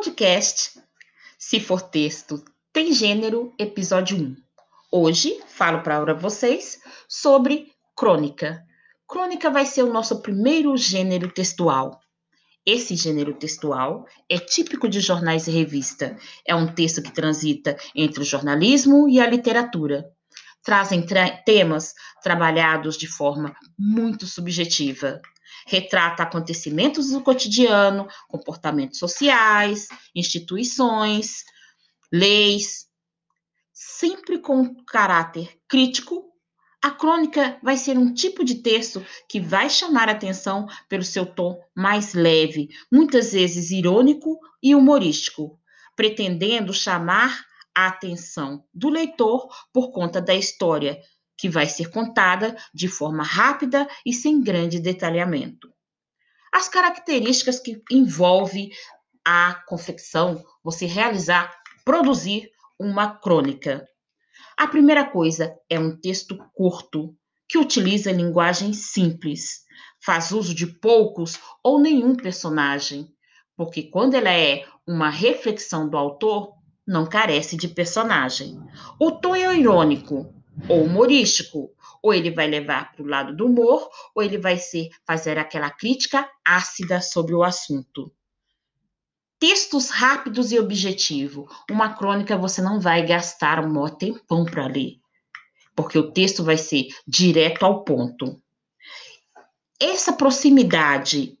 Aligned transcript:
podcast 0.00 0.80
Se 1.38 1.60
For 1.60 1.82
Texto 1.82 2.42
Tem 2.72 2.90
Gênero, 2.90 3.52
episódio 3.58 4.16
1. 4.16 4.34
Hoje 4.90 5.38
falo 5.46 5.82
para 5.82 6.14
vocês 6.14 6.80
sobre 7.06 7.70
crônica. 7.94 8.64
Crônica 9.06 9.50
vai 9.50 9.66
ser 9.66 9.82
o 9.82 9.92
nosso 9.92 10.22
primeiro 10.22 10.74
gênero 10.74 11.30
textual. 11.30 12.00
Esse 12.64 12.96
gênero 12.96 13.34
textual 13.34 14.06
é 14.26 14.38
típico 14.38 14.88
de 14.88 15.00
jornais 15.00 15.46
e 15.46 15.50
revista. 15.50 16.16
É 16.48 16.54
um 16.54 16.72
texto 16.72 17.02
que 17.02 17.12
transita 17.12 17.76
entre 17.94 18.22
o 18.22 18.26
jornalismo 18.26 19.06
e 19.06 19.20
a 19.20 19.28
literatura. 19.28 20.06
Trazem 20.64 21.04
tra 21.04 21.28
temas 21.44 21.92
trabalhados 22.22 22.96
de 22.96 23.06
forma 23.06 23.54
muito 23.78 24.26
subjetiva 24.26 25.20
retrata 25.66 26.22
acontecimentos 26.22 27.10
do 27.10 27.20
cotidiano, 27.20 28.08
comportamentos 28.28 28.98
sociais, 28.98 29.88
instituições, 30.14 31.44
leis, 32.12 32.86
sempre 33.72 34.38
com 34.38 34.74
caráter 34.84 35.58
crítico. 35.68 36.28
A 36.82 36.90
crônica 36.90 37.58
vai 37.62 37.76
ser 37.76 37.98
um 37.98 38.12
tipo 38.12 38.42
de 38.42 38.56
texto 38.56 39.04
que 39.28 39.38
vai 39.38 39.68
chamar 39.68 40.08
a 40.08 40.12
atenção 40.12 40.66
pelo 40.88 41.04
seu 41.04 41.26
tom 41.26 41.60
mais 41.74 42.14
leve, 42.14 42.68
muitas 42.90 43.32
vezes 43.32 43.70
irônico 43.70 44.38
e 44.62 44.74
humorístico, 44.74 45.58
pretendendo 45.94 46.72
chamar 46.72 47.44
a 47.74 47.86
atenção 47.86 48.64
do 48.72 48.88
leitor 48.88 49.48
por 49.72 49.92
conta 49.92 50.20
da 50.20 50.34
história 50.34 51.00
que 51.40 51.48
vai 51.48 51.66
ser 51.66 51.90
contada 51.90 52.54
de 52.74 52.86
forma 52.86 53.22
rápida 53.22 53.88
e 54.04 54.12
sem 54.12 54.42
grande 54.42 54.78
detalhamento. 54.78 55.72
As 56.52 56.68
características 56.68 57.58
que 57.58 57.80
envolve 57.90 58.70
a 59.24 59.54
confecção, 59.66 60.44
você 60.62 60.84
realizar, 60.84 61.50
produzir 61.82 62.50
uma 62.78 63.18
crônica. 63.18 63.88
A 64.54 64.66
primeira 64.66 65.04
coisa 65.04 65.56
é 65.70 65.80
um 65.80 65.96
texto 65.96 66.36
curto, 66.52 67.16
que 67.48 67.56
utiliza 67.56 68.12
linguagem 68.12 68.74
simples, 68.74 69.62
faz 70.04 70.32
uso 70.32 70.54
de 70.54 70.66
poucos 70.66 71.40
ou 71.64 71.80
nenhum 71.80 72.14
personagem, 72.14 73.08
porque 73.56 73.84
quando 73.84 74.14
ela 74.14 74.30
é 74.30 74.66
uma 74.86 75.08
reflexão 75.08 75.88
do 75.88 75.96
autor, 75.96 76.52
não 76.86 77.06
carece 77.06 77.56
de 77.56 77.68
personagem. 77.68 78.58
O 78.98 79.12
tom 79.12 79.34
é 79.34 79.56
irônico, 79.56 80.39
ou 80.68 80.84
humorístico. 80.84 81.70
Ou 82.02 82.14
ele 82.14 82.30
vai 82.30 82.46
levar 82.46 82.92
para 82.92 83.02
o 83.02 83.06
lado 83.06 83.36
do 83.36 83.46
humor, 83.46 83.90
ou 84.14 84.22
ele 84.22 84.38
vai 84.38 84.56
ser 84.56 84.88
fazer 85.06 85.38
aquela 85.38 85.70
crítica 85.70 86.28
ácida 86.44 87.00
sobre 87.00 87.34
o 87.34 87.42
assunto. 87.42 88.10
Textos 89.38 89.90
rápidos 89.90 90.52
e 90.52 90.58
objetivo. 90.58 91.48
Uma 91.70 91.94
crônica 91.94 92.36
você 92.36 92.62
não 92.62 92.80
vai 92.80 93.06
gastar 93.06 93.62
um 93.64 93.70
maior 93.70 93.90
tempão 93.90 94.44
para 94.44 94.66
ler, 94.66 94.96
porque 95.74 95.98
o 95.98 96.10
texto 96.10 96.42
vai 96.42 96.56
ser 96.56 96.88
direto 97.06 97.64
ao 97.64 97.84
ponto. 97.84 98.40
Essa 99.78 100.12
proximidade, 100.12 101.38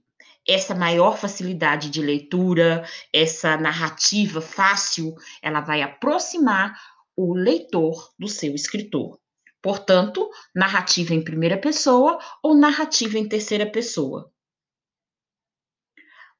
essa 0.48 0.74
maior 0.74 1.18
facilidade 1.18 1.90
de 1.90 2.00
leitura, 2.00 2.84
essa 3.12 3.56
narrativa 3.56 4.40
fácil, 4.40 5.14
ela 5.42 5.60
vai 5.60 5.82
aproximar 5.82 6.74
o 7.22 7.34
leitor 7.34 8.12
do 8.18 8.28
seu 8.28 8.54
escritor. 8.54 9.18
Portanto, 9.62 10.30
narrativa 10.54 11.14
em 11.14 11.22
primeira 11.22 11.58
pessoa 11.58 12.18
ou 12.42 12.56
narrativa 12.56 13.18
em 13.18 13.28
terceira 13.28 13.70
pessoa. 13.70 14.32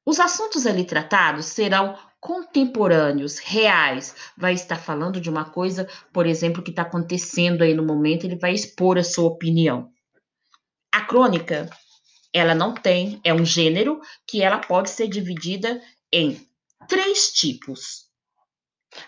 Os 0.06 0.18
assuntos 0.18 0.66
ali 0.66 0.84
tratados 0.84 1.46
serão 1.46 1.98
contemporâneos, 2.18 3.38
reais. 3.38 4.14
Vai 4.36 4.54
estar 4.54 4.76
falando 4.76 5.20
de 5.20 5.28
uma 5.28 5.44
coisa, 5.44 5.86
por 6.12 6.26
exemplo, 6.26 6.62
que 6.62 6.70
está 6.70 6.82
acontecendo 6.82 7.62
aí 7.62 7.74
no 7.74 7.84
momento, 7.84 8.24
ele 8.24 8.36
vai 8.36 8.54
expor 8.54 8.98
a 8.98 9.04
sua 9.04 9.28
opinião. 9.28 9.92
A 10.90 11.02
crônica, 11.02 11.68
ela 12.32 12.54
não 12.54 12.74
tem, 12.74 13.20
é 13.22 13.32
um 13.32 13.44
gênero 13.44 14.00
que 14.26 14.42
ela 14.42 14.58
pode 14.58 14.90
ser 14.90 15.08
dividida 15.08 15.80
em 16.12 16.48
três 16.88 17.32
tipos. 17.32 18.10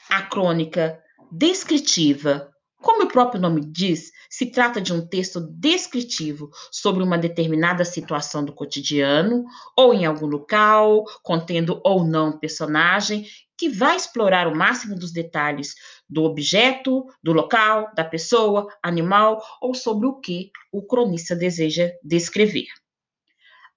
A 0.08 0.22
crônica 0.22 1.02
descritiva. 1.32 2.52
Como 2.76 3.04
o 3.04 3.08
próprio 3.08 3.40
nome 3.40 3.60
diz, 3.60 4.10
se 4.28 4.50
trata 4.50 4.80
de 4.80 4.92
um 4.92 5.06
texto 5.06 5.40
descritivo 5.40 6.50
sobre 6.70 7.02
uma 7.02 7.16
determinada 7.16 7.84
situação 7.84 8.44
do 8.44 8.52
cotidiano, 8.52 9.44
ou 9.76 9.94
em 9.94 10.04
algum 10.04 10.26
local, 10.26 11.04
contendo 11.22 11.80
ou 11.84 12.04
não 12.04 12.38
personagem, 12.38 13.24
que 13.56 13.68
vai 13.68 13.96
explorar 13.96 14.46
o 14.46 14.54
máximo 14.54 14.98
dos 14.98 15.12
detalhes 15.12 15.74
do 16.08 16.24
objeto, 16.24 17.06
do 17.22 17.32
local, 17.32 17.90
da 17.94 18.04
pessoa, 18.04 18.66
animal 18.82 19.40
ou 19.60 19.74
sobre 19.74 20.06
o 20.06 20.18
que 20.18 20.50
o 20.72 20.84
cronista 20.84 21.34
deseja 21.34 21.90
descrever. 22.02 22.66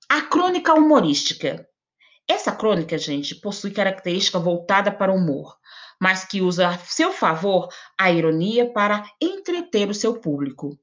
A 0.10 0.24
crônica 0.24 0.74
humorística. 0.74 1.66
Essa 2.28 2.52
crônica, 2.52 2.98
gente, 2.98 3.36
possui 3.36 3.70
característica 3.70 4.40
voltada 4.40 4.92
para 4.92 5.12
o 5.12 5.16
humor, 5.16 5.56
mas 6.00 6.26
que 6.26 6.42
usa 6.42 6.70
a 6.70 6.78
seu 6.78 7.12
favor 7.12 7.70
a 7.98 8.12
ironia 8.12 8.72
para 8.72 9.04
entreter 9.22 9.90
o 9.90 9.94
seu 9.94 10.20
público. 10.20 10.78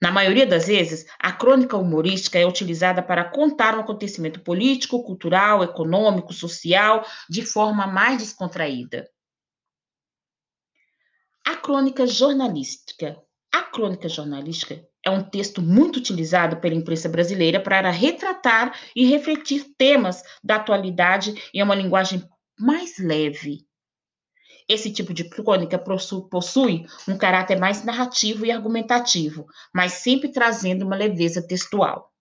Na 0.00 0.10
maioria 0.10 0.46
das 0.46 0.66
vezes, 0.66 1.06
a 1.18 1.32
crônica 1.32 1.76
humorística 1.76 2.38
é 2.38 2.46
utilizada 2.46 3.02
para 3.02 3.24
contar 3.24 3.74
um 3.74 3.80
acontecimento 3.80 4.40
político, 4.40 5.02
cultural, 5.02 5.64
econômico, 5.64 6.34
social 6.34 7.04
de 7.30 7.42
forma 7.42 7.86
mais 7.86 8.18
descontraída. 8.18 9.08
A 11.46 11.56
crônica 11.56 12.06
jornalística. 12.06 13.16
A 13.50 13.62
crônica 13.62 14.08
jornalística 14.08 14.86
é 15.02 15.10
um 15.10 15.22
texto 15.22 15.62
muito 15.62 15.96
utilizado 15.96 16.58
pela 16.58 16.74
imprensa 16.74 17.08
brasileira 17.08 17.58
para 17.58 17.90
retratar 17.90 18.78
e 18.94 19.06
refletir 19.06 19.64
temas 19.78 20.22
da 20.42 20.56
atualidade 20.56 21.32
em 21.54 21.62
uma 21.62 21.74
linguagem 21.74 22.22
mais 22.58 22.98
leve, 22.98 23.66
esse 24.68 24.92
tipo 24.92 25.14
de 25.14 25.28
crônica 25.28 25.78
possui 25.78 26.86
um 27.06 27.16
caráter 27.16 27.58
mais 27.58 27.84
narrativo 27.84 28.44
e 28.44 28.50
argumentativo, 28.50 29.46
mas 29.72 29.94
sempre 29.94 30.32
trazendo 30.32 30.84
uma 30.84 30.96
leveza 30.96 31.46
textual. 31.46 32.12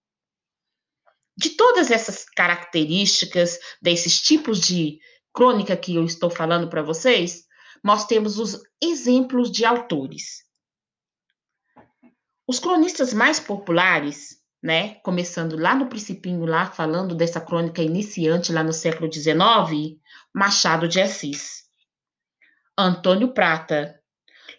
De 1.38 1.52
todas 1.52 1.92
essas 1.92 2.24
características, 2.24 3.60
desses 3.82 4.22
tipos 4.22 4.60
de 4.60 5.00
crônica 5.34 5.76
que 5.76 5.96
eu 5.96 6.06
estou 6.06 6.30
falando 6.30 6.70
para 6.70 6.82
vocês, 6.82 7.44
nós 7.84 8.06
temos 8.06 8.40
os 8.40 8.62
exemplos 8.82 9.52
de 9.52 9.66
autores. 9.66 10.46
Os 12.48 12.60
cronistas 12.60 13.12
mais 13.12 13.40
populares, 13.40 14.38
né, 14.64 14.96
começando 15.04 15.58
lá 15.58 15.76
no 15.76 15.88
Principinho, 15.88 16.46
lá 16.46 16.72
falando 16.72 17.14
dessa 17.14 17.42
crônica 17.42 17.82
iniciante 17.82 18.54
lá 18.54 18.64
no 18.64 18.72
século 18.72 19.12
XIX, 19.12 20.00
Machado 20.34 20.88
de 20.88 21.02
Assis. 21.02 21.65
Antônio 22.78 23.34
Prata, 23.34 23.98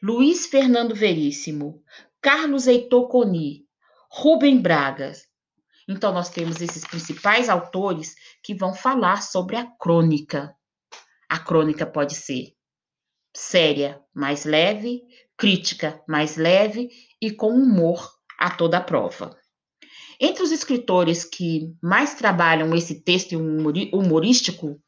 Luiz 0.03 0.47
Fernando 0.47 0.94
Veríssimo, 0.94 1.82
Carlos 2.22 2.66
Heitor 2.66 3.09
Coni, 3.09 3.66
Rubem 4.10 4.59
Bragas. 4.59 5.27
Então, 5.87 6.15
nós 6.15 6.31
temos 6.31 6.62
esses 6.62 6.87
principais 6.87 7.50
autores 7.50 8.15
que 8.43 8.54
vão 8.54 8.72
falar 8.72 9.22
sobre 9.22 9.56
a 9.56 9.66
crônica. 9.66 10.56
A 11.28 11.38
crônica 11.38 11.84
pode 11.84 12.15
ser 12.15 12.54
séria, 13.37 14.00
mais 14.15 14.47
leve, 14.47 15.03
crítica, 15.37 16.03
mais 16.09 16.38
leve 16.38 16.88
e 17.21 17.31
com 17.31 17.50
humor 17.50 18.10
a 18.38 18.50
toda 18.50 18.78
a 18.78 18.83
prova. 18.83 19.37
Entre 20.19 20.43
os 20.43 20.50
escritores 20.50 21.22
que 21.22 21.75
mais 21.83 22.15
trabalham 22.15 22.75
esse 22.75 23.03
texto 23.03 23.37
humorístico, 23.37 24.81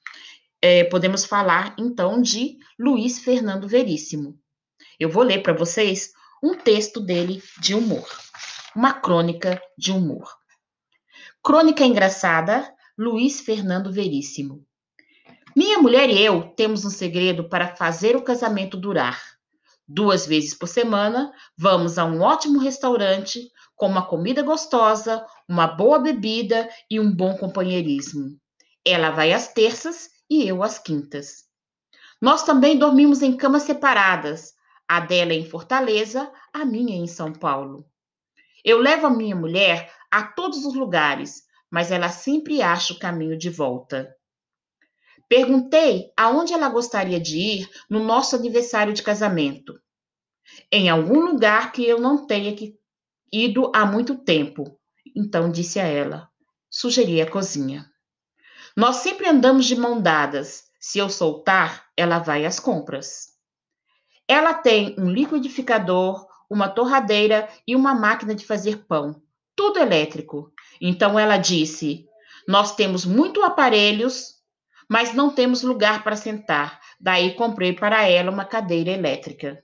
é, 0.60 0.84
podemos 0.84 1.25
falar 1.25 1.75
então 1.78 2.21
de 2.21 2.59
Luiz 2.78 3.19
Fernando 3.21 3.69
Veríssimo. 3.69 4.39
Eu 4.99 5.09
vou 5.09 5.22
ler 5.22 5.43
para 5.43 5.53
vocês 5.53 6.13
um 6.43 6.55
texto 6.55 7.01
dele 7.01 7.43
de 7.60 7.75
humor, 7.75 8.07
uma 8.75 8.93
crônica 8.93 9.60
de 9.77 9.93
humor. 9.93 10.28
Crônica 11.43 11.84
engraçada, 11.84 12.72
Luiz 12.97 13.41
Fernando 13.41 13.93
Veríssimo. 13.93 14.65
Minha 15.57 15.78
mulher 15.78 16.10
e 16.10 16.21
eu 16.21 16.43
temos 16.57 16.84
um 16.84 16.91
segredo 16.91 17.49
para 17.49 17.75
fazer 17.75 18.16
o 18.16 18.22
casamento 18.22 18.77
durar. 18.77 19.21
Duas 19.87 20.27
vezes 20.27 20.54
por 20.54 20.66
semana, 20.66 21.33
vamos 21.57 21.99
a 21.99 22.04
um 22.04 22.21
ótimo 22.21 22.59
restaurante 22.59 23.51
com 23.75 23.87
uma 23.87 24.07
comida 24.07 24.43
gostosa, 24.43 25.25
uma 25.49 25.66
boa 25.66 25.99
bebida 25.99 26.69
e 26.91 27.01
um 27.01 27.11
bom 27.11 27.37
companheirismo. 27.37 28.37
Ela 28.84 29.11
vai 29.11 29.33
às 29.33 29.49
terças 29.53 30.11
e 30.28 30.47
eu 30.47 30.63
às 30.63 30.78
quintas. 30.78 31.47
Nós 32.21 32.42
também 32.42 32.78
dormimos 32.78 33.22
em 33.22 33.36
camas 33.36 33.63
separadas, 33.63 34.54
a 34.86 35.01
dela 35.01 35.34
em 35.34 35.48
Fortaleza, 35.48 36.30
a 36.53 36.65
minha 36.65 36.97
em 36.97 37.07
São 37.07 37.33
Paulo. 37.33 37.84
Eu 38.65 38.78
levo 38.78 39.07
a 39.07 39.10
minha 39.10 39.36
mulher 39.36 39.92
a 40.10 40.22
todos 40.22 40.65
os 40.65 40.75
lugares, 40.75 41.45
mas 41.71 41.92
ela 41.92 42.09
sempre 42.09 42.63
acha 42.63 42.92
o 42.92 42.98
caminho 42.98 43.36
de 43.36 43.51
volta. 43.51 44.15
Perguntei 45.28 46.10
aonde 46.16 46.54
ela 46.54 46.71
gostaria 46.71 47.21
de 47.21 47.39
ir 47.39 47.71
no 47.89 48.03
nosso 48.03 48.34
aniversário 48.34 48.95
de 48.95 49.03
casamento. 49.03 49.78
Em 50.72 50.89
algum 50.89 51.21
lugar 51.21 51.71
que 51.71 51.84
eu 51.84 52.01
não 52.01 52.27
tenha 52.27 52.54
ido 53.30 53.71
há 53.75 53.84
muito 53.84 54.16
tempo. 54.16 54.78
Então 55.15 55.51
disse 55.51 55.78
a 55.78 55.84
ela: 55.84 56.30
sugeri 56.71 57.21
a 57.21 57.30
cozinha. 57.30 57.91
Nós 58.78 58.98
sempre 58.98 59.27
andamos 59.27 59.66
de 59.66 59.75
mão 59.75 60.01
dadas. 60.01 60.69
Se 60.78 61.01
eu 61.01 61.10
soltar, 61.10 61.86
ela 61.97 62.21
vai 62.21 62.47
às 62.47 62.60
compras. 62.60 63.30
Ela 64.28 64.54
tem 64.54 64.95
um 64.97 65.10
liquidificador, 65.10 66.25
uma 66.48 66.69
torradeira 66.69 67.48
e 67.66 67.75
uma 67.75 67.92
máquina 67.92 68.36
de 68.36 68.47
fazer 68.47 68.86
pão. 68.86 69.21
Tudo 69.57 69.80
elétrico. 69.80 70.53
Então 70.80 71.19
ela 71.19 71.36
disse: 71.39 72.07
Nós 72.47 72.77
temos 72.77 73.04
muitos 73.04 73.42
aparelhos, 73.42 74.34
mas 74.89 75.13
não 75.13 75.28
temos 75.28 75.65
lugar 75.65 76.04
para 76.04 76.15
sentar. 76.15 76.80
Daí 77.01 77.34
comprei 77.34 77.72
para 77.72 78.09
ela 78.09 78.30
uma 78.30 78.45
cadeira 78.45 78.92
elétrica. 78.92 79.60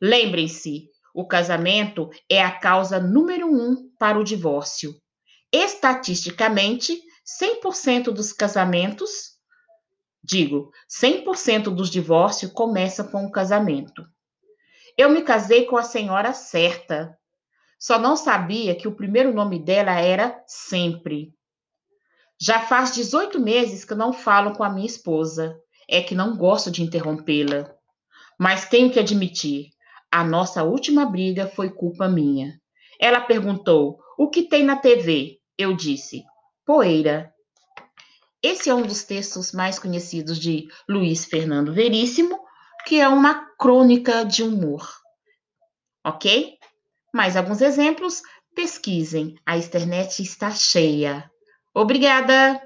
Lembrem-se, 0.00 0.88
o 1.14 1.26
casamento 1.26 2.08
é 2.30 2.42
a 2.42 2.50
causa 2.50 2.98
número 2.98 3.46
um 3.46 3.90
para 3.98 4.18
o 4.18 4.24
divórcio. 4.24 4.94
Estatisticamente, 5.52 6.98
100% 7.40 8.10
dos 8.12 8.32
casamentos, 8.32 9.32
digo, 10.22 10.70
100% 10.88 11.74
dos 11.74 11.90
divórcios 11.90 12.52
começam 12.52 13.06
com 13.08 13.24
o 13.24 13.30
casamento. 13.30 14.04
Eu 14.96 15.08
me 15.08 15.22
casei 15.22 15.64
com 15.64 15.76
a 15.76 15.82
senhora 15.82 16.32
certa. 16.32 17.16
Só 17.78 17.98
não 17.98 18.16
sabia 18.16 18.74
que 18.74 18.86
o 18.86 18.94
primeiro 18.94 19.32
nome 19.32 19.58
dela 19.58 19.92
era 19.92 20.42
Sempre. 20.46 21.34
Já 22.40 22.60
faz 22.60 22.92
18 22.94 23.40
meses 23.40 23.84
que 23.84 23.94
não 23.94 24.12
falo 24.12 24.52
com 24.52 24.64
a 24.64 24.70
minha 24.70 24.86
esposa. 24.86 25.56
É 25.88 26.02
que 26.02 26.14
não 26.14 26.36
gosto 26.36 26.70
de 26.70 26.82
interrompê-la. 26.82 27.72
Mas 28.38 28.68
tenho 28.68 28.90
que 28.90 28.98
admitir, 28.98 29.70
a 30.10 30.24
nossa 30.24 30.62
última 30.64 31.06
briga 31.06 31.46
foi 31.46 31.70
culpa 31.70 32.08
minha. 32.08 32.60
Ela 33.00 33.20
perguntou: 33.20 33.98
O 34.18 34.28
que 34.28 34.42
tem 34.42 34.64
na 34.64 34.76
TV? 34.76 35.38
Eu 35.56 35.74
disse: 35.74 36.22
Poeira. 36.64 37.34
Esse 38.40 38.70
é 38.70 38.74
um 38.74 38.82
dos 38.82 39.02
textos 39.02 39.50
mais 39.50 39.80
conhecidos 39.80 40.38
de 40.38 40.68
Luiz 40.88 41.24
Fernando 41.24 41.72
Veríssimo, 41.72 42.38
que 42.86 43.00
é 43.00 43.08
uma 43.08 43.46
crônica 43.56 44.24
de 44.24 44.44
humor. 44.44 44.88
Ok? 46.04 46.56
Mais 47.12 47.36
alguns 47.36 47.60
exemplos? 47.60 48.22
Pesquisem, 48.54 49.34
a 49.44 49.56
internet 49.56 50.22
está 50.22 50.52
cheia. 50.52 51.28
Obrigada! 51.74 52.62